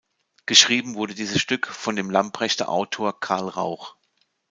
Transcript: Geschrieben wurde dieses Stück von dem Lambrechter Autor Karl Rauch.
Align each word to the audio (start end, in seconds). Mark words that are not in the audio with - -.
Geschrieben 0.47 0.95
wurde 0.95 1.13
dieses 1.13 1.39
Stück 1.39 1.67
von 1.67 1.95
dem 1.95 2.09
Lambrechter 2.09 2.69
Autor 2.69 3.19
Karl 3.19 3.47
Rauch. 3.49 3.97